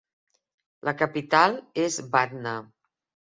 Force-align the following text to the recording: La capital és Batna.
La 0.89 0.93
capital 1.01 1.59
és 1.83 1.99
Batna. 2.17 2.55